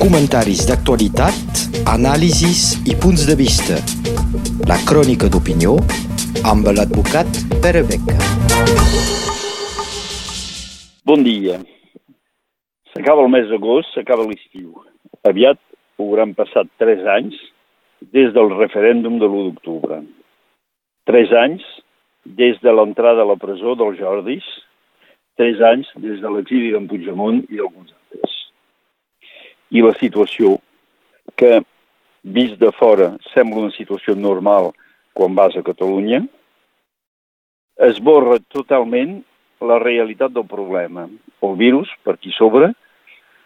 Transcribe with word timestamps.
Comentaris 0.00 0.62
d'actualitat, 0.68 1.60
anàlisis 1.92 2.60
i 2.88 2.94
punts 3.02 3.24
de 3.28 3.34
vista. 3.38 3.76
La 4.70 4.78
crònica 4.88 5.28
d'opinió 5.32 5.74
amb 6.52 6.70
l'advocat 6.76 7.28
Pere 7.64 7.82
Beca. 7.88 8.16
Bon 11.06 11.24
dia. 11.26 11.58
S'acaba 12.92 13.26
el 13.26 13.32
mes 13.34 13.50
d'agost, 13.50 13.92
s'acaba 13.94 14.28
l'estiu. 14.28 14.72
Aviat 15.28 15.60
hauran 15.98 16.36
passat 16.38 16.70
tres 16.82 17.02
anys 17.16 17.36
des 18.14 18.32
del 18.36 18.52
referèndum 18.54 19.18
de 19.18 19.28
l'1 19.28 19.50
d'octubre. 19.50 20.00
Tres 21.10 21.32
anys 21.42 21.64
des 22.24 22.56
de 22.62 22.72
l'entrada 22.72 23.22
a 23.22 23.30
la 23.32 23.38
presó 23.40 23.76
dels 23.78 24.00
Jordis, 24.00 24.46
tres 25.36 25.60
anys 25.74 25.92
des 25.96 26.20
de 26.24 26.32
l'exili 26.32 26.72
d'en 26.72 26.88
Puigdemont 26.90 27.44
i 27.50 27.60
altres. 27.60 27.95
I 29.74 29.82
la 29.82 29.94
situació, 29.98 30.56
que 31.34 31.60
vist 32.22 32.58
de 32.60 32.70
fora 32.74 33.12
sembla 33.32 33.66
una 33.66 33.74
situació 33.74 34.14
normal 34.14 34.72
quan 35.16 35.34
vas 35.34 35.56
a 35.56 35.64
Catalunya, 35.66 36.22
esborra 37.76 38.38
totalment 38.52 39.20
la 39.60 39.78
realitat 39.78 40.32
del 40.32 40.46
problema. 40.48 41.06
El 41.42 41.56
virus, 41.56 41.90
per 42.04 42.16
aquí 42.16 42.32
sobre, 42.36 42.72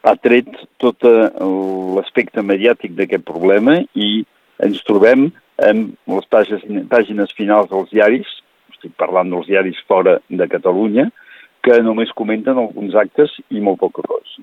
ha 0.02 0.14
tret 0.16 0.48
tot 0.80 1.04
l'aspecte 1.04 2.42
mediàtic 2.42 2.95
d'aquest 2.96 3.24
problema 3.28 3.80
i 3.95 4.10
ens 4.64 4.84
trobem 4.88 5.28
en 5.60 5.82
les 6.09 6.28
pàgines, 6.32 6.64
pàgines 6.88 7.34
finals 7.37 7.68
dels 7.73 7.90
diaris, 7.92 8.28
estic 8.73 8.95
parlant 9.00 9.32
dels 9.32 9.48
diaris 9.50 9.80
fora 9.88 10.18
de 10.28 10.48
Catalunya, 10.48 11.10
que 11.60 11.76
només 11.84 12.14
comenten 12.16 12.56
alguns 12.56 12.96
actes 12.96 13.37
i 13.52 13.60
molt 13.60 13.82
poca 13.82 14.06
cosa. 14.06 14.40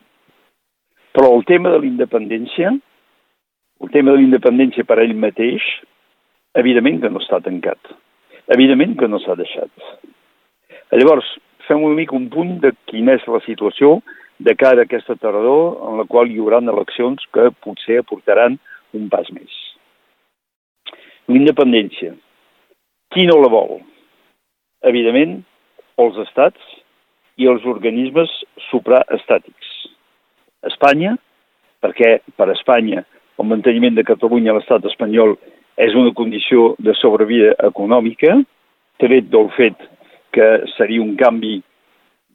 Però 1.17 1.31
el 1.34 1.48
tema 1.49 1.71
de 1.73 1.80
la 1.81 1.88
independència, 1.89 2.70
el 3.81 3.89
tema 3.89 4.11
de 4.11 4.19
la 4.19 4.25
independència 4.28 4.86
per 4.86 5.00
ell 5.02 5.16
mateix, 5.17 5.64
evidentment 6.61 7.00
que 7.02 7.09
no 7.09 7.22
està 7.23 7.39
tancat. 7.41 7.89
Evidentment 8.53 8.94
que 9.00 9.09
no 9.09 9.17
s'ha 9.23 9.33
deixat. 9.39 9.72
Llavors, 10.94 11.31
fem 11.66 11.81
una 11.81 11.97
mica 11.97 12.14
un 12.16 12.28
punt 12.30 12.52
de 12.61 12.69
quina 12.91 13.16
és 13.17 13.25
la 13.33 13.41
situació 13.47 13.97
de 14.38 14.53
cara 14.56 14.86
a 14.86 14.88
aquesta 14.88 15.17
tardor 15.17 15.81
en 15.89 15.97
la 15.97 16.06
qual 16.06 16.30
hi 16.30 16.38
haurà 16.38 16.61
eleccions 16.61 17.25
que 17.34 17.50
potser 17.66 17.97
aportaran 18.03 18.59
un 18.94 19.09
pas 19.09 19.31
més. 19.34 19.58
L'independència. 21.28 22.13
Qui 23.09 23.25
no 23.25 23.39
la 23.41 23.50
vol? 23.50 23.80
Evidentment, 24.86 25.39
els 25.97 26.22
estats 26.28 26.61
i 27.41 27.50
els 27.50 27.66
organismes 27.66 28.30
supraestàtics. 28.69 29.66
Espanya, 30.71 31.15
perquè 31.83 32.17
per 32.35 32.49
Espanya 32.53 33.03
el 33.37 33.45
manteniment 33.45 33.97
de 33.97 34.05
Catalunya 34.05 34.53
a 34.53 34.57
l'estat 34.57 34.85
espanyol 34.89 35.35
és 35.77 35.93
una 35.95 36.13
condició 36.17 36.71
de 36.81 36.95
sobrevida 36.97 37.53
econòmica, 37.67 38.39
tret 38.97 39.29
del 39.29 39.51
fet 39.57 39.77
que 40.33 40.47
seria 40.75 41.03
un 41.03 41.13
canvi 41.19 41.59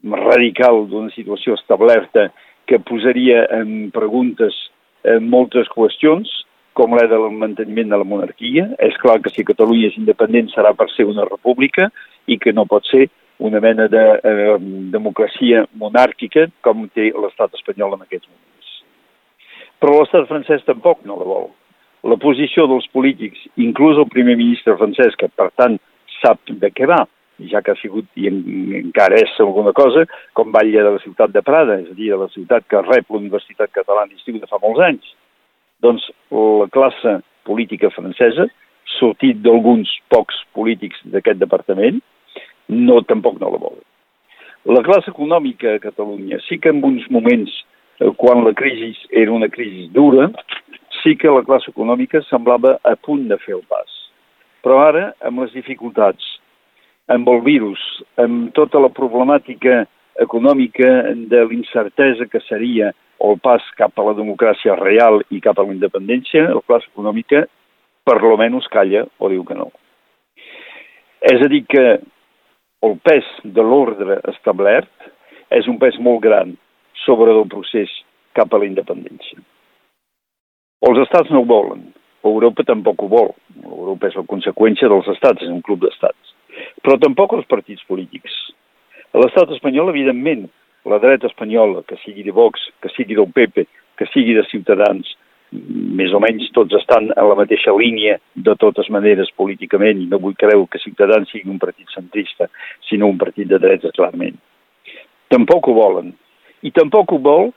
radical 0.03 0.87
d'una 0.91 1.11
situació 1.15 1.57
establerta 1.59 2.31
que 2.67 2.79
posaria 2.79 3.45
en 3.59 3.91
preguntes 3.95 4.55
en 5.05 5.27
moltes 5.31 5.67
qüestions, 5.75 6.31
com 6.73 6.95
la 6.97 7.05
del 7.11 7.27
manteniment 7.37 7.91
de 7.91 7.99
la 8.01 8.07
monarquia. 8.09 8.69
És 8.79 8.97
clar 9.03 9.19
que 9.23 9.33
si 9.35 9.45
Catalunya 9.45 9.91
és 9.91 9.99
independent 9.99 10.49
serà 10.55 10.73
per 10.79 10.89
ser 10.95 11.09
una 11.11 11.27
república 11.29 11.91
i 12.27 12.39
que 12.39 12.55
no 12.55 12.65
pot 12.71 12.87
ser 12.89 13.09
una 13.43 13.61
mena 13.61 13.89
de 13.91 14.03
eh, 14.23 14.57
democràcia 14.95 15.65
monàrquica 15.79 16.47
com 16.63 16.87
té 16.95 17.11
l'estat 17.11 17.55
espanyol 17.59 17.97
en 17.97 18.05
aquests 18.05 18.29
moments. 18.29 18.77
Però 19.83 19.99
l'estat 19.99 20.29
francès 20.31 20.63
tampoc 20.69 21.03
no 21.09 21.19
la 21.19 21.27
vol. 21.27 21.49
La 22.07 22.19
posició 22.23 22.69
dels 22.71 22.87
polítics, 22.95 23.41
inclús 23.63 23.99
el 23.99 24.09
primer 24.11 24.37
ministre 24.39 24.77
francès, 24.79 25.19
que 25.19 25.31
per 25.31 25.51
tant 25.59 25.79
sap 26.21 26.55
de 26.63 26.71
què 26.71 26.87
va, 26.91 27.03
ja 27.51 27.63
que 27.63 27.75
ha 27.75 27.81
sigut 27.81 28.07
i 28.19 28.29
en, 28.31 28.39
encara 28.79 29.19
és 29.23 29.35
alguna 29.43 29.73
cosa, 29.75 30.05
com 30.39 30.55
batlla 30.55 30.87
de 30.87 30.95
la 30.97 31.03
ciutat 31.03 31.35
de 31.35 31.43
Prada, 31.47 31.81
és 31.83 31.91
a 31.91 31.99
dir, 31.99 32.13
de 32.13 32.21
la 32.21 32.31
ciutat 32.35 32.67
que 32.71 32.83
rep 32.87 33.11
la 33.11 33.21
Universitat 33.23 33.73
Catalana 33.75 34.13
d'Estiu 34.13 34.39
de 34.39 34.51
fa 34.51 34.61
molts 34.63 34.83
anys. 34.87 35.13
Doncs 35.83 36.07
la 36.31 36.69
classe 36.75 37.19
política 37.49 37.91
francesa, 37.91 38.47
sortit 38.99 39.41
d'alguns 39.43 39.91
pocs 40.13 40.43
polítics 40.55 41.01
d'aquest 41.11 41.41
departament, 41.41 41.99
no, 42.73 43.01
tampoc 43.09 43.39
no 43.41 43.53
la 43.53 43.61
vol. 43.63 43.79
La 44.73 44.83
classe 44.87 45.11
econòmica 45.11 45.77
a 45.77 45.83
Catalunya 45.83 46.39
sí 46.47 46.59
que 46.63 46.71
en 46.71 46.83
uns 46.87 47.09
moments, 47.11 47.55
eh, 48.01 48.11
quan 48.17 48.45
la 48.45 48.53
crisi 48.55 48.93
era 49.11 49.33
una 49.33 49.49
crisi 49.49 49.89
dura, 49.93 50.31
sí 51.03 51.17
que 51.17 51.31
la 51.31 51.43
classe 51.43 51.71
econòmica 51.71 52.23
semblava 52.29 52.77
a 52.83 52.95
punt 52.97 53.27
de 53.29 53.39
fer 53.43 53.57
el 53.59 53.65
pas. 53.69 53.91
Però 54.63 54.79
ara, 54.85 55.09
amb 55.27 55.43
les 55.43 55.53
dificultats, 55.57 56.23
amb 57.11 57.29
el 57.29 57.43
virus, 57.43 57.81
amb 58.23 58.53
tota 58.55 58.79
la 58.79 58.93
problemàtica 58.95 59.83
econòmica 60.23 60.91
de 61.33 61.41
l'incertesa 61.49 62.29
que 62.31 62.41
seria 62.47 62.93
el 63.23 63.39
pas 63.43 63.65
cap 63.79 63.99
a 63.99 64.07
la 64.07 64.15
democràcia 64.19 64.77
real 64.79 65.23
i 65.31 65.41
cap 65.41 65.59
a 65.59 65.67
la 65.67 65.75
independència, 65.75 66.51
la 66.55 66.63
classe 66.67 66.91
econòmica 66.93 67.47
per 68.07 68.19
lo 68.23 68.37
menys 68.39 68.67
calla 68.71 69.05
o 69.19 69.31
diu 69.31 69.45
que 69.47 69.59
no. 69.59 69.71
És 71.23 71.43
a 71.43 71.49
dir, 71.51 71.63
que 71.71 72.01
el 72.83 72.99
pes 73.07 73.27
de 73.45 73.63
l'ordre 73.63 74.19
establert 74.33 75.11
és 75.55 75.69
un 75.71 75.79
pes 75.83 75.99
molt 76.03 76.23
gran 76.25 76.55
sobre 77.05 77.35
el 77.35 77.47
procés 77.51 77.91
cap 78.37 78.53
a 78.53 78.61
la 78.61 78.69
independència. 78.69 79.39
Els 80.83 80.99
estats 81.05 81.31
no 81.31 81.43
ho 81.43 81.49
volen, 81.49 81.85
Europa 82.25 82.65
tampoc 82.67 83.03
ho 83.03 83.09
vol. 83.11 83.31
Europa 83.63 84.09
és 84.09 84.17
la 84.19 84.27
conseqüència 84.31 84.91
dels 84.91 85.09
estats, 85.15 85.43
és 85.43 85.51
un 85.51 85.63
club 85.63 85.83
d'estats. 85.83 86.35
Però 86.83 86.99
tampoc 87.03 87.35
els 87.37 87.49
partits 87.51 87.83
polítics. 87.89 88.35
A 89.13 89.21
l'estat 89.23 89.51
espanyol, 89.55 89.91
evidentment, 89.93 90.47
la 90.89 90.99
dreta 91.03 91.29
espanyola, 91.31 91.83
que 91.87 91.99
sigui 92.03 92.25
de 92.27 92.35
Vox, 92.35 92.63
que 92.83 92.91
sigui 92.97 93.19
del 93.19 93.31
PP, 93.31 93.67
que 93.99 94.09
sigui 94.11 94.35
de 94.39 94.45
Ciutadans, 94.51 95.11
més 95.53 96.13
o 96.17 96.21
menys 96.23 96.49
tots 96.57 96.75
estan 96.79 97.11
en 97.13 97.29
la 97.29 97.37
mateixa 97.37 97.75
línia 97.77 98.17
de 98.35 98.55
totes 98.61 98.89
maneres 98.95 99.31
políticament 99.37 100.01
i 100.01 100.09
no 100.09 100.21
vull 100.23 100.37
creure 100.39 100.69
que 100.73 100.81
Ciutadans 100.81 101.31
sigui 101.31 101.53
un 101.53 101.61
partit 101.63 101.89
centrista, 101.93 102.49
sinó 102.89 103.11
un 103.13 103.21
partit 103.21 103.51
de 103.51 103.61
drets, 103.61 103.93
clarament. 103.97 104.39
Tampoc 105.33 105.69
ho 105.69 105.77
volen. 105.77 106.13
I 106.63 106.73
tampoc 106.73 107.13
ho 107.13 107.21
vol 107.21 107.51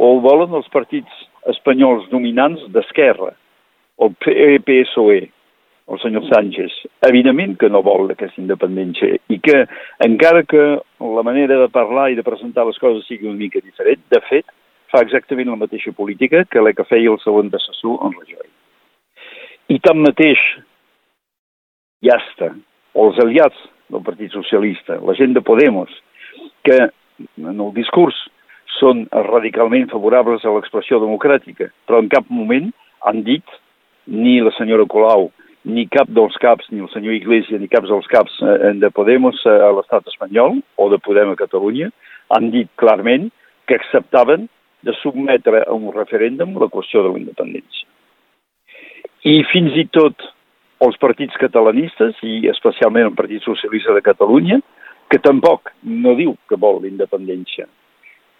o 0.00 0.14
ho 0.14 0.20
volen 0.24 0.54
els 0.56 0.68
partits 0.72 1.26
espanyols 1.48 2.08
dominants 2.12 2.62
d'esquerra, 2.74 3.32
el 4.00 4.14
PSOE, 4.20 5.20
el 5.90 6.00
senyor 6.00 6.24
Sánchez. 6.28 6.76
Evidentment 7.08 7.56
que 7.60 7.68
no 7.72 7.82
vol 7.84 8.12
aquesta 8.12 8.40
independència 8.40 9.18
i 9.28 9.40
que, 9.42 9.64
encara 10.06 10.44
que 10.48 10.64
la 11.00 11.24
manera 11.26 11.58
de 11.60 11.68
parlar 11.72 12.10
i 12.10 12.18
de 12.18 12.24
presentar 12.26 12.66
les 12.68 12.78
coses 12.80 13.06
sigui 13.08 13.28
una 13.28 13.40
mica 13.40 13.62
diferent, 13.64 14.02
de 14.12 14.20
fet, 14.28 14.46
fa 14.90 15.02
exactament 15.04 15.50
la 15.50 15.60
mateixa 15.60 15.92
política 15.96 16.44
que 16.50 16.62
la 16.62 16.72
que 16.74 16.86
feia 16.88 17.12
el 17.12 17.20
seu 17.22 17.38
antecessor 17.40 18.00
en 18.06 18.16
Rajoy. 18.18 18.48
I 19.70 19.78
tanmateix, 19.84 20.40
ja 22.06 22.16
està, 22.18 22.50
els 22.98 23.20
aliats 23.22 23.58
del 23.90 24.02
Partit 24.06 24.34
Socialista, 24.34 24.98
la 25.06 25.14
gent 25.18 25.34
de 25.36 25.42
Podemos, 25.46 25.90
que 26.66 26.78
en 26.80 27.60
el 27.60 27.72
discurs 27.76 28.16
són 28.78 29.04
radicalment 29.12 29.90
favorables 29.90 30.44
a 30.44 30.54
l'expressió 30.54 31.00
democràtica, 31.02 31.70
però 31.86 32.00
en 32.00 32.08
cap 32.12 32.26
moment 32.30 32.70
han 33.06 33.22
dit 33.26 33.58
ni 34.10 34.38
la 34.42 34.52
senyora 34.56 34.88
Colau, 34.90 35.28
ni 35.64 35.84
cap 35.92 36.08
dels 36.08 36.36
caps, 36.40 36.70
ni 36.72 36.80
el 36.80 36.88
senyor 36.92 37.14
Iglesias, 37.14 37.60
ni 37.60 37.68
caps 37.68 37.90
dels 37.90 38.08
caps 38.10 38.38
eh, 38.40 38.72
de 38.80 38.90
Podemos 38.96 39.36
eh, 39.44 39.58
a 39.60 39.70
l'estat 39.76 40.06
espanyol, 40.08 40.62
o 40.80 40.88
de 40.90 40.98
Podem 41.04 41.34
a 41.34 41.38
Catalunya, 41.38 41.90
han 42.32 42.48
dit 42.54 42.70
clarament 42.80 43.28
que 43.68 43.76
acceptaven 43.76 44.48
de 44.86 44.94
sotmetre 45.02 45.64
a 45.66 45.76
un 45.76 45.90
referèndum 45.94 46.56
la 46.60 46.70
qüestió 46.72 47.04
de 47.04 47.12
la 47.12 47.20
independència. 47.20 47.86
I 49.28 49.42
fins 49.52 49.76
i 49.76 49.86
tot 49.92 50.16
els 50.80 50.96
partits 50.96 51.36
catalanistes, 51.36 52.16
i 52.24 52.48
especialment 52.48 53.10
el 53.10 53.16
Partit 53.16 53.44
Socialista 53.44 53.92
de 53.92 54.04
Catalunya, 54.04 54.60
que 55.12 55.20
tampoc 55.20 55.74
no 55.82 56.14
diu 56.16 56.36
que 56.48 56.56
vol 56.56 56.80
la 56.80 56.88
independència. 56.88 57.66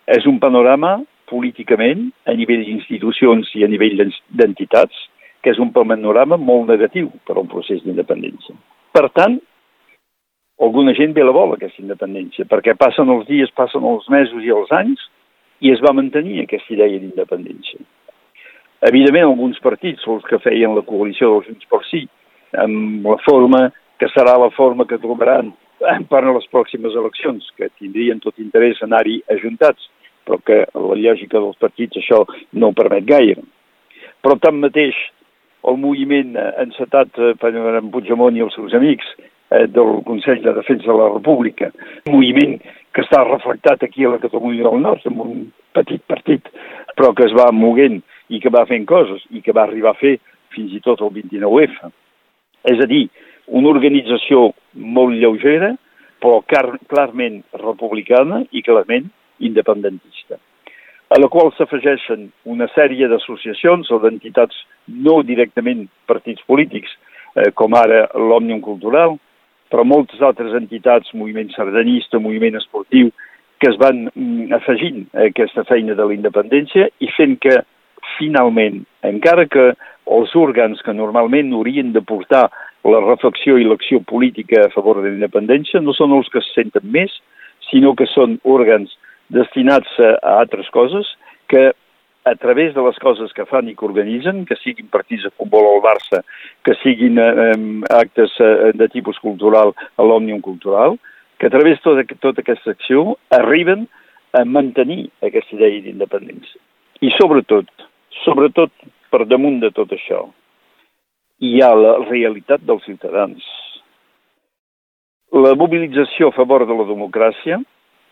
És 0.09 0.27
un 0.27 0.39
panorama 0.41 1.01
políticament, 1.31 2.09
a 2.27 2.35
nivell 2.35 2.65
d'institucions 2.67 3.53
i 3.59 3.65
a 3.65 3.69
nivell 3.71 4.01
d'entitats, 4.35 4.97
que 5.45 5.53
és 5.53 5.61
un 5.63 5.71
panorama 5.73 6.37
molt 6.41 6.69
negatiu 6.73 7.11
per 7.29 7.37
al 7.37 7.49
procés 7.49 7.85
d'independència. 7.85 8.57
Per 8.97 9.07
tant, 9.17 9.39
alguna 10.61 10.95
gent 10.97 11.15
ve 11.17 11.25
la 11.25 11.35
bola 11.37 11.57
aquesta 11.57 11.81
independència, 11.83 12.49
perquè 12.51 12.75
passen 12.79 13.09
els 13.13 13.29
dies, 13.29 13.53
passen 13.57 13.87
els 13.87 14.09
mesos 14.13 14.45
i 14.45 14.53
els 14.53 14.73
anys, 14.81 15.07
i 15.61 15.73
es 15.73 15.81
va 15.85 15.95
mantenir 15.97 16.43
aquesta 16.43 16.75
idea 16.75 16.99
d'independència. 16.99 17.81
Evidentment, 18.89 19.29
alguns 19.29 19.61
partits 19.61 20.07
els 20.09 20.25
que 20.29 20.41
feien 20.41 20.75
la 20.77 20.87
coalició 20.87 21.35
dels 21.35 21.51
Junts 21.51 21.69
per 21.69 21.83
Sí, 21.91 22.07
amb 22.57 23.07
la 23.07 23.19
forma 23.27 23.67
que 24.01 24.09
serà 24.15 24.39
la 24.41 24.49
forma 24.57 24.87
que 24.89 24.99
trobaran 24.99 25.53
per 26.09 26.23
a 26.25 26.33
les 26.33 26.47
pròximes 26.53 26.97
eleccions, 26.97 27.47
que 27.57 27.69
tindrien 27.79 28.21
tot 28.21 28.41
interès 28.41 28.81
anar-hi 28.85 29.21
ajuntats, 29.37 29.89
però 30.25 30.41
que 30.45 30.63
la 30.75 30.97
lògica 30.97 31.39
dels 31.39 31.61
partits 31.61 32.01
això 32.01 32.25
no 32.53 32.71
ho 32.71 32.77
permet 32.77 33.05
gaire. 33.09 33.45
Però 34.25 34.37
tanmateix, 34.41 34.97
el 35.69 35.77
moviment 35.77 36.37
encetat 36.41 37.21
per 37.41 37.51
en 37.53 37.91
Puigdemont 37.93 38.37
i 38.37 38.45
els 38.45 38.57
seus 38.57 38.73
amics 38.77 39.09
del 39.51 40.03
Consell 40.07 40.43
de 40.43 40.55
Defensa 40.55 40.87
de 40.87 40.99
la 40.99 41.09
República, 41.11 41.71
un 42.07 42.15
moviment 42.15 42.59
que 42.95 43.03
està 43.03 43.23
reflectat 43.27 43.83
aquí 43.83 44.05
a 44.07 44.13
la 44.15 44.21
Catalunya 44.23 44.67
del 44.67 44.83
Nord, 44.83 45.07
amb 45.07 45.25
un 45.25 45.49
petit 45.75 46.03
partit, 46.07 46.47
però 46.97 47.13
que 47.15 47.27
es 47.27 47.35
va 47.37 47.51
moguent 47.55 48.01
i 48.31 48.41
que 48.43 48.53
va 48.55 48.67
fent 48.67 48.87
coses 48.87 49.23
i 49.31 49.43
que 49.43 49.55
va 49.57 49.65
arribar 49.67 49.95
a 49.95 50.01
fer 50.01 50.19
fins 50.55 50.75
i 50.75 50.83
tot 50.85 51.03
el 51.03 51.13
29F. 51.15 51.91
És 52.71 52.83
a 52.83 52.87
dir, 52.91 53.09
una 53.47 53.71
organització 53.71 54.51
molt 54.75 55.17
lleugera, 55.19 55.73
però 56.21 56.43
clarament 56.45 57.41
republicana 57.57 58.43
i 58.53 58.63
clarament 58.63 59.09
independentista, 59.41 60.37
a 61.11 61.19
la 61.19 61.31
qual 61.33 61.49
s'afegeixen 61.57 62.29
una 62.45 62.69
sèrie 62.75 63.09
d'associacions 63.09 63.89
o 63.91 63.99
d'entitats 64.03 64.59
no 65.09 65.23
directament 65.27 65.87
partits 66.07 66.45
polítics, 66.47 66.93
eh, 67.35 67.51
com 67.57 67.75
ara 67.75 68.05
l'Òmnium 68.15 68.61
Cultural, 68.61 69.17
però 69.71 69.85
moltes 69.87 70.23
altres 70.23 70.55
entitats, 70.59 71.13
moviment 71.15 71.51
sardanista, 71.55 72.19
moviment 72.19 72.59
esportiu, 72.59 73.11
que 73.61 73.71
es 73.71 73.77
van 73.81 74.07
mm, 74.09 74.51
afegint 74.57 75.05
a 75.15 75.29
aquesta 75.29 75.65
feina 75.69 75.95
de 75.95 76.07
la 76.07 76.17
independència 76.17 76.89
i 77.01 77.11
fent 77.17 77.37
que, 77.45 77.61
finalment, 78.17 78.83
encara 79.07 79.47
que 79.49 79.71
els 80.11 80.33
òrgans 80.37 80.81
que 80.83 80.95
normalment 80.97 81.53
haurien 81.55 81.93
de 81.95 82.03
portar 82.03 82.49
la 82.89 83.03
reflexió 83.05 83.59
i 83.61 83.67
l'acció 83.69 84.01
política 84.01 84.65
a 84.65 84.73
favor 84.73 84.99
de 84.99 85.11
la 85.11 85.19
independència 85.19 85.83
no 85.85 85.93
són 85.97 86.17
els 86.17 86.31
que 86.33 86.41
se 86.43 86.55
senten 86.57 86.89
més, 86.91 87.13
sinó 87.69 87.93
que 87.95 88.09
són 88.11 88.39
òrgans 88.49 88.97
destinats 89.31 89.93
a, 90.01 90.17
a 90.17 90.39
altres 90.41 90.71
coses 90.75 91.07
que 91.53 91.71
a 92.25 92.35
través 92.35 92.75
de 92.75 92.83
les 92.83 92.99
coses 93.01 93.33
que 93.33 93.47
fan 93.49 93.69
i 93.71 93.75
que 93.77 93.87
organitzen, 93.87 94.45
que 94.45 94.59
siguin 94.61 94.91
partits 94.93 95.25
de 95.25 95.33
futbol 95.33 95.67
al 95.71 95.81
Barça, 95.85 96.21
que 96.65 96.77
siguin 96.83 97.19
eh, 97.19 97.55
actes 97.97 98.35
eh, 98.41 98.73
de 98.77 98.89
tipus 98.93 99.19
cultural 99.25 99.73
a 99.97 100.05
l'Òmnium 100.05 100.43
Cultural, 100.45 100.99
que 101.39 101.49
a 101.49 101.51
través 101.51 101.79
de 101.79 101.85
tota, 101.87 102.19
tota 102.21 102.45
aquesta 102.45 102.75
acció 102.77 103.17
arriben 103.33 103.89
a 104.37 104.45
mantenir 104.45 105.09
aquesta 105.25 105.57
idea 105.57 105.81
d'independència. 105.87 106.61
I 107.01 107.11
sobretot, 107.17 107.71
sobretot 108.25 108.71
per 109.11 109.25
damunt 109.25 109.59
de 109.65 109.73
tot 109.73 109.91
això, 109.97 110.27
hi 111.41 111.59
ha 111.65 111.73
la 111.75 111.97
realitat 112.05 112.63
dels 112.69 112.85
ciutadans. 112.85 113.41
La 115.33 115.55
mobilització 115.57 116.29
a 116.29 116.37
favor 116.37 116.67
de 116.69 116.77
la 116.77 116.85
democràcia 116.85 117.63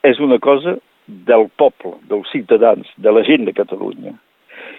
és 0.06 0.20
una 0.24 0.38
cosa 0.40 0.78
del 1.08 1.48
poble, 1.56 1.96
dels 2.08 2.28
ciutadans, 2.30 2.88
de 2.96 3.12
la 3.12 3.24
gent 3.24 3.46
de 3.48 3.54
Catalunya. 3.56 4.14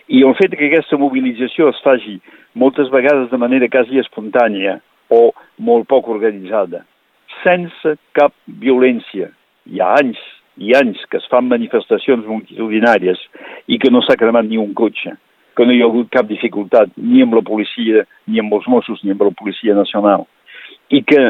I 0.09 0.23
el 0.25 0.35
fet 0.37 0.55
que 0.57 0.69
aquesta 0.69 0.97
mobilització 0.97 1.69
es 1.73 1.81
faci 1.85 2.19
moltes 2.57 2.89
vegades 2.93 3.29
de 3.31 3.37
manera 3.41 3.69
quasi 3.69 4.01
espontània 4.01 4.79
o 5.09 5.29
molt 5.57 5.87
poc 5.89 6.09
organitzada, 6.09 6.83
sense 7.43 7.95
cap 8.17 8.33
violència. 8.61 9.29
Hi 9.69 9.81
ha 9.81 9.95
anys 9.99 10.21
i 10.59 10.73
anys 10.77 11.01
que 11.09 11.17
es 11.21 11.27
fan 11.31 11.49
manifestacions 11.49 12.27
multitudinàries 12.27 13.21
i 13.67 13.79
que 13.81 13.91
no 13.93 14.01
s'ha 14.05 14.17
cremat 14.19 14.47
ni 14.49 14.59
un 14.61 14.73
cotxe, 14.77 15.15
que 15.55 15.65
no 15.65 15.73
hi 15.73 15.81
ha 15.81 15.89
hagut 15.89 16.11
cap 16.13 16.27
dificultat 16.29 16.91
ni 16.97 17.23
amb 17.23 17.37
la 17.37 17.45
policia, 17.45 18.05
ni 18.27 18.41
amb 18.41 18.53
els 18.57 18.67
Mossos, 18.71 19.01
ni 19.03 19.15
amb 19.15 19.23
la 19.25 19.33
Policia 19.35 19.75
Nacional. 19.77 20.25
I 20.89 21.01
que, 21.05 21.21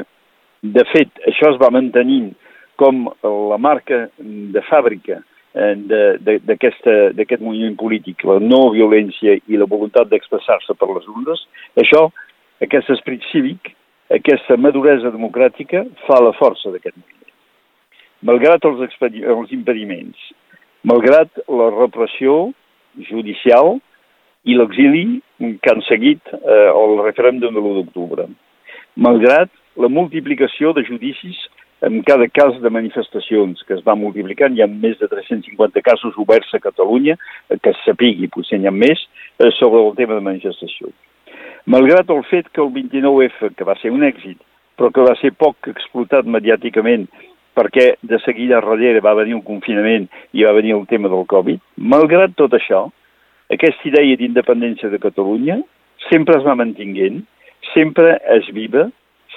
de 0.63 0.85
fet, 0.91 1.11
això 1.29 1.53
es 1.53 1.59
va 1.61 1.71
mantenint 1.73 2.31
com 2.79 3.09
la 3.51 3.57
marca 3.59 4.05
de 4.17 4.61
fàbrica 4.69 5.19
eh, 5.53 5.73
d'aquest 6.19 7.43
moviment 7.43 7.75
polític, 7.79 8.23
la 8.27 8.39
no 8.39 8.69
violència 8.75 9.35
i 9.47 9.59
la 9.59 9.67
voluntat 9.69 10.11
d'expressar-se 10.11 10.75
per 10.79 10.89
les 10.93 11.07
urnes, 11.11 11.43
això, 11.83 12.07
aquest 12.63 12.91
esprit 12.95 13.25
cívic, 13.33 13.73
aquesta 14.15 14.57
maduresa 14.57 15.11
democràtica 15.13 15.83
fa 16.07 16.21
la 16.23 16.33
força 16.39 16.71
d'aquest 16.73 16.95
moviment. 16.97 17.35
Malgrat 18.29 18.65
els, 18.67 18.97
els 19.35 19.53
impediments, 19.55 20.31
malgrat 20.87 21.43
la 21.47 21.69
repressió 21.75 22.49
judicial 23.11 23.77
i 24.47 24.55
l'exili 24.55 25.19
que 25.39 25.71
han 25.71 25.83
seguit 25.87 26.21
eh, 26.33 26.69
el 26.71 26.99
referèndum 27.03 27.53
de 27.53 27.61
l'1 27.61 27.79
d'octubre, 27.79 28.27
malgrat 28.95 29.51
la 29.79 29.87
multiplicació 29.91 30.73
de 30.75 30.83
judicis 30.87 31.37
en 31.81 32.01
cada 32.03 32.27
cas 32.27 32.59
de 32.61 32.69
manifestacions 32.69 33.63
que 33.67 33.77
es 33.77 33.83
va 33.85 33.95
multiplicant, 33.95 34.55
hi 34.55 34.63
ha 34.63 34.67
més 34.67 34.97
de 34.99 35.07
350 35.07 35.81
casos 35.85 36.17
oberts 36.19 36.51
a 36.53 36.59
Catalunya, 36.63 37.15
que 37.49 37.71
es 37.71 37.79
sapigui, 37.85 38.27
potser 38.33 38.59
n'hi 38.59 38.67
ha 38.67 38.75
més, 38.75 39.05
eh, 39.39 39.51
sobre 39.59 39.81
el 39.85 39.95
tema 39.95 40.17
de 40.17 40.25
manifestació. 40.25 40.91
Malgrat 41.65 42.09
el 42.09 42.23
fet 42.27 42.49
que 42.51 42.61
el 42.63 42.71
29F, 42.75 43.53
que 43.55 43.67
va 43.67 43.77
ser 43.79 43.91
un 43.95 44.03
èxit, 44.03 44.39
però 44.77 44.91
que 44.91 45.07
va 45.07 45.15
ser 45.19 45.35
poc 45.35 45.67
explotat 45.71 46.27
mediàticament 46.27 47.07
perquè 47.59 47.95
de 48.07 48.19
seguida 48.23 48.61
darrere 48.61 49.01
va 49.03 49.17
venir 49.17 49.35
un 49.35 49.43
confinament 49.43 50.07
i 50.31 50.45
va 50.47 50.55
venir 50.55 50.75
el 50.77 50.85
tema 50.87 51.11
del 51.11 51.25
Covid, 51.27 51.59
malgrat 51.75 52.35
tot 52.39 52.55
això, 52.55 52.85
aquesta 53.51 53.87
idea 53.89 54.15
d'independència 54.15 54.91
de 54.91 55.01
Catalunya 55.01 55.59
sempre 56.07 56.37
es 56.37 56.45
va 56.45 56.55
mantinguent, 56.55 57.23
sempre 57.73 58.15
és 58.37 58.47
viva, 58.55 58.87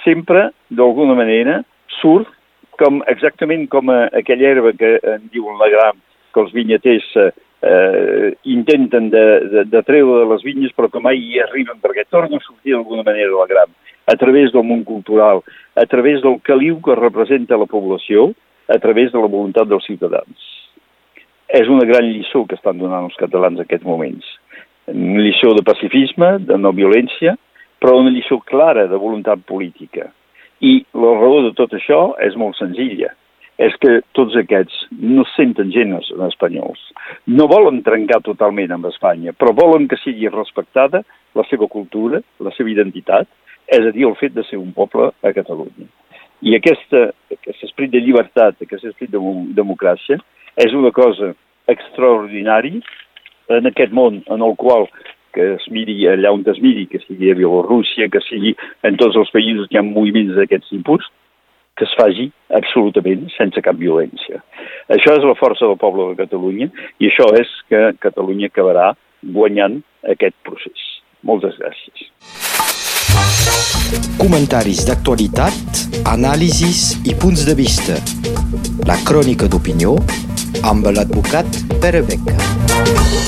sempre, 0.05 0.51
d'alguna 0.71 1.17
manera, 1.19 1.63
surt 2.03 2.31
com, 2.79 3.01
exactament 3.11 3.69
com 3.71 3.91
a, 3.93 4.07
aquella 4.19 4.51
herba 4.51 4.75
que 4.79 4.97
en 5.15 5.29
diuen 5.33 5.59
la 5.61 5.71
gram, 5.73 5.99
que 6.33 6.41
els 6.43 6.53
vinyaters 6.57 7.09
eh, 7.21 7.31
eh, 7.69 8.29
intenten 8.55 9.11
de, 9.13 9.25
de, 9.53 9.65
de 9.71 9.83
treure 9.87 10.23
de 10.23 10.31
les 10.33 10.45
vinyes 10.47 10.75
però 10.77 10.91
que 10.93 11.03
mai 11.05 11.21
hi 11.21 11.41
arriben 11.45 11.81
perquè 11.83 12.07
tornen 12.09 12.41
a 12.41 12.47
sortir 12.47 12.75
d'alguna 12.75 13.05
manera 13.07 13.35
la 13.37 13.49
gram, 13.51 13.75
a 14.07 14.17
través 14.19 14.55
del 14.55 14.67
món 14.67 14.87
cultural, 14.89 15.43
a 15.77 15.87
través 15.87 16.23
del 16.25 16.41
caliu 16.43 16.81
que 16.83 16.99
representa 16.99 17.61
la 17.61 17.71
població, 17.71 18.33
a 18.69 18.79
través 18.83 19.13
de 19.13 19.21
la 19.21 19.31
voluntat 19.31 19.69
dels 19.69 19.87
ciutadans. 19.87 20.49
És 21.53 21.69
una 21.69 21.85
gran 21.85 22.07
lliçó 22.09 22.47
que 22.49 22.57
estan 22.57 22.81
donant 22.81 23.11
els 23.11 23.19
catalans 23.21 23.61
en 23.61 23.67
aquests 23.67 23.85
moments. 23.85 24.25
Una 24.89 25.21
lliçó 25.21 25.53
de 25.55 25.65
pacifisme, 25.67 26.39
de 26.49 26.57
no 26.59 26.73
violència, 26.73 27.37
però 27.83 27.99
una 28.01 28.11
lliçó 28.15 28.41
clara 28.49 28.87
de 28.89 28.99
voluntat 28.99 29.43
política 29.47 30.09
i 30.63 30.79
la 30.95 31.13
raó 31.19 31.43
de 31.49 31.53
tot 31.59 31.75
això 31.75 32.13
és 32.23 32.39
molt 32.39 32.57
senzilla. 32.59 33.11
És 33.63 33.75
que 33.83 34.01
tots 34.17 34.35
aquests 34.39 34.87
no 34.97 35.27
senten 35.35 35.71
gens 35.75 36.09
en 36.15 36.23
espanyols. 36.27 36.81
No 37.29 37.47
volen 37.51 37.83
trencar 37.87 38.23
totalment 38.25 38.73
amb 38.75 38.89
Espanya, 38.89 39.35
però 39.37 39.53
volen 39.55 39.87
que 39.91 39.99
sigui 40.01 40.31
respectada 40.33 41.03
la 41.37 41.45
seva 41.51 41.69
cultura, 41.71 42.23
la 42.41 42.53
seva 42.57 42.73
identitat, 42.73 43.29
és 43.69 43.87
a 43.87 43.93
dir, 43.93 44.07
el 44.09 44.17
fet 44.19 44.35
de 44.35 44.45
ser 44.49 44.59
un 44.59 44.73
poble 44.75 45.11
a 45.13 45.35
Catalunya. 45.37 45.87
I 46.43 46.57
aquesta, 46.59 47.11
aquest 47.31 47.63
esprit 47.69 47.93
de 47.93 48.01
llibertat, 48.03 48.59
aquest 48.65 48.89
esprit 48.89 49.13
de 49.13 49.21
democràcia, 49.55 50.19
és 50.59 50.75
una 50.75 50.91
cosa 50.91 51.33
extraordinària 51.71 52.83
en 53.53 53.69
aquest 53.71 53.93
món 53.95 54.23
en 54.33 54.43
el 54.43 54.57
qual 54.59 54.89
que 55.33 55.55
es 55.57 55.67
miri 55.73 55.97
allà 56.11 56.33
on 56.35 56.45
es 56.53 56.61
miri, 56.63 56.87
que 56.87 57.01
sigui 57.07 57.33
a 57.33 57.39
Bielorússia, 57.39 58.09
que 58.13 58.21
sigui 58.29 58.55
en 58.85 58.97
tots 59.01 59.17
els 59.17 59.33
països 59.35 59.69
que 59.69 59.79
hi 59.79 59.81
ha 59.81 59.87
moviments 59.87 60.37
d'aquests 60.37 60.73
tipus, 60.75 61.09
que 61.77 61.87
es 61.89 61.95
faci 61.97 62.29
absolutament 62.53 63.29
sense 63.37 63.63
cap 63.65 63.79
violència. 63.81 64.43
Això 64.93 65.17
és 65.17 65.25
la 65.25 65.37
força 65.39 65.67
del 65.67 65.81
poble 65.81 66.11
de 66.11 66.21
Catalunya 66.21 66.69
i 67.01 67.09
això 67.09 67.31
és 67.39 67.49
que 67.73 67.95
Catalunya 68.05 68.53
acabarà 68.53 68.93
guanyant 69.23 69.81
aquest 70.15 70.37
procés. 70.45 70.89
Moltes 71.23 71.57
gràcies. 71.61 72.11
Comentaris 74.19 74.85
d'actualitat, 74.89 75.83
anàlisis 76.13 76.99
i 77.09 77.17
punts 77.25 77.47
de 77.49 77.57
vista. 77.59 77.99
La 78.89 78.99
crònica 79.09 79.49
d'opinió 79.51 79.97
amb 80.69 80.89
l'advocat 80.93 81.63
Pere 81.81 82.03
Beca. 82.07 83.22